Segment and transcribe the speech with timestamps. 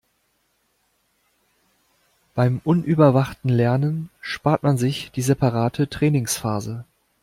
[2.33, 6.85] Beim unüberwachten Lernen spart man sich die separate Trainingsphase.